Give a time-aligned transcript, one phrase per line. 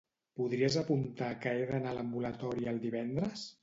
[0.39, 3.51] Podries apuntar que he d'anar a l'ambulatori el divendres?